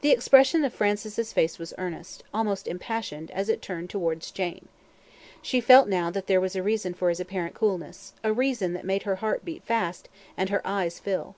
[0.00, 4.66] The expression of Francis' face was earnest almost impassioned as it turned towards Jane.
[5.40, 8.84] She felt now that there was a reason for his apparent coolness a reason that
[8.84, 11.36] made her heart beat fast and her eyes fill.